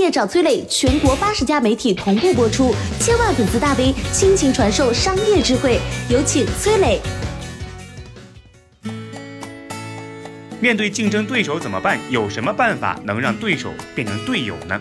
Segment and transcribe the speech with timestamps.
[0.00, 6.98] 业找崔磊，全国八十家媒体同步播出，千万粉丝大 V 倾情传授商业智慧，有请崔磊。
[10.58, 11.98] 面对竞争对手怎么办？
[12.10, 14.80] 有什么办法能让对手变成队友呢？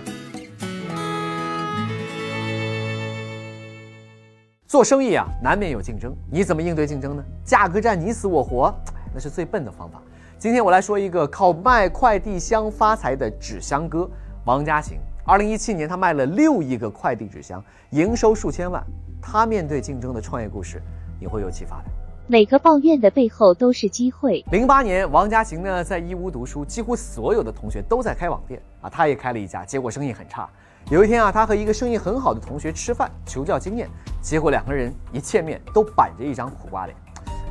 [4.68, 7.24] 做生意啊，难免有竞争，你怎么应对竞争呢？
[7.44, 8.74] 价格战你死我活，
[9.14, 10.02] 那是最笨的方法。
[10.38, 14.10] 今天我来说一个靠卖快递箱发财的纸箱哥
[14.50, 14.98] 王家行。
[15.26, 18.84] 二零一七年，他卖了六亿个快递纸箱，营收数千万。
[19.22, 20.82] 他面对竞争的创业故事，
[21.20, 21.84] 你会有启发的。
[22.26, 24.44] 每个抱怨的背后都是机会。
[24.52, 30.50] 零八年，王家行呢在义乌读书，几乎所有的同学都在开网店啊，他也开了一家，结果生意很差。
[30.90, 33.88] 有一天啊，他和一个生意很好的同学吃饭求教经验，
[34.20, 36.98] 结果两个人一见面都板着一张苦瓜脸。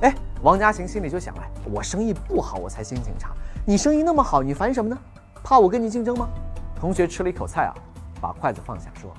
[0.01, 3.30] 哎，王家行心里就想哎，我生意不好，我才心情差。
[3.65, 4.98] 你生意那么好，你烦什么呢？
[5.45, 6.28] 怕我跟你竞争吗？
[6.79, 7.75] 同学吃了一口菜啊，
[8.21, 9.13] 把筷子放下说。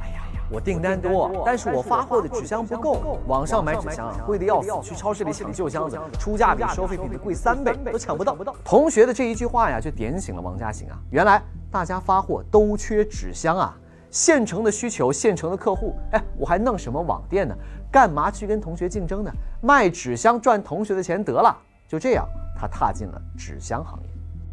[0.00, 3.18] 哎呀我订单多，但是我发货的纸箱不够。
[3.26, 8.36] 网上买纸箱贵的要死，去超市里抢旧箱子，出价比收废品的贵三倍，都抢不到。
[8.64, 13.74] 同学的这一句话呀，就点醒了王家行啊，原来大家发货都缺纸箱啊，
[14.10, 17.54] 现成的需求，现成的客户，哎，我还弄什么网店呢？
[17.90, 19.32] 干嘛去跟同学竞争呢？
[19.62, 21.56] 卖纸箱赚同学的钱得了。
[21.88, 24.08] 就这样，他踏进了纸箱行业。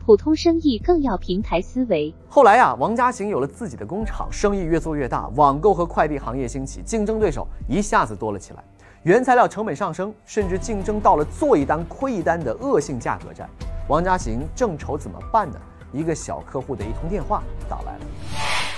[0.05, 2.13] 普通生意更要平台思维。
[2.27, 8.61] 后来呀，王家行有了自己的工厂，生意越做越大，网购和快递行业兴起，竞争对手一下子多了起来，
[9.03, 13.49] 原材料成本上升，甚至竞争到了做一单亏一单的恶性价格战。
[13.87, 15.57] 王家行正愁怎么办呢？
[15.93, 18.05] 一个小客户的一通电话打来了：“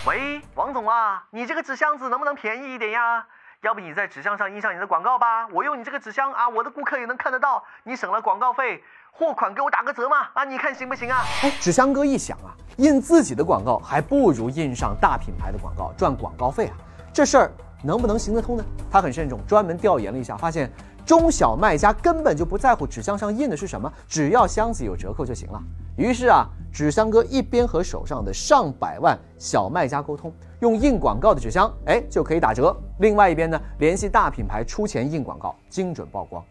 [0.06, 3.26] 喂，王总啊，你这个纸箱子能不能便宜一点呀？
[3.66, 8.84] 要不你在纸箱上印上你的广告吧，我用你这个纸箱啊，我的顾客也能看得到，你省了广告费。”
[9.18, 10.28] 货款给我打个折嘛！
[10.34, 11.24] 啊，你看行不行啊？
[11.42, 16.76] 哎，纸箱哥一想啊，印自己的广告还不如印上大品牌的广告赚广告费啊，
[17.14, 18.64] 这事儿能不能行得通呢？
[18.92, 20.70] 他很慎重，专门调研了一下，发现
[21.06, 25.60] 中小卖家根本就不在乎纸箱上印的是什么，只要箱子有折扣就行了。
[25.98, 36.44] 于是啊，纸箱哥一边和手上的上百万小卖家沟通，用印广告的纸箱，哎，就可以打折；另外一边呢，联系大品牌出钱印广告，精准曝光。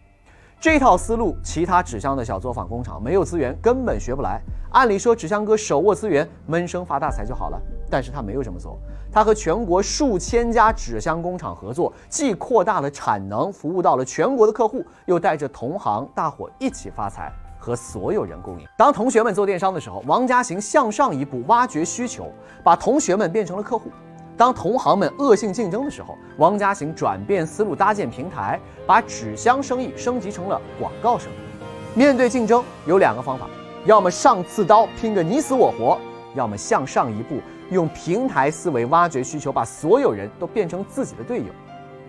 [0.58, 4.40] 这套思路，其他纸箱的小作坊工厂没有资源，根本学不来。
[4.70, 7.60] 按理说，纸箱哥手握资源，闷声发大财就好了。
[7.90, 8.78] 但是他没有这么做，
[9.12, 17.30] 他和全国数千家纸箱工厂合作，既扩大了产能，服务到了全国的客户，又带着同行大伙一起发财，
[17.64, 18.68] 和所有人共赢。
[18.76, 22.30] 当同学们做电商的时候，王家行向上一步，挖掘需求，
[22.62, 23.90] 把同学们变成了客户。
[24.36, 31.98] 当同行们恶性竞争的时候，王家行转变思路，搭建平台，把纸箱生意升级成了广告生意。
[31.98, 33.48] 面对竞争，有两个方法：
[33.86, 35.98] 要么上刺刀拼个你死我活，
[36.34, 41.46] 要么向上一步，用平台思维挖掘需求，把所有人都变成自己的队友。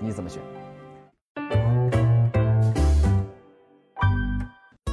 [0.01, 0.41] 你怎么选？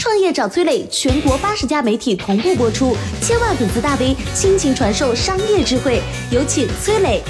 [0.00, 6.00] 创业找崔磊，全国八十家媒体同步播出，千万粉丝大 V 倾情传授商业智慧，
[6.30, 7.22] 有请崔磊。